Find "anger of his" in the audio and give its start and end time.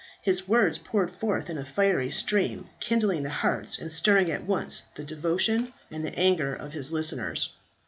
6.17-6.91